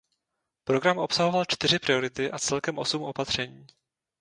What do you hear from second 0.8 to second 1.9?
obsahoval čtyři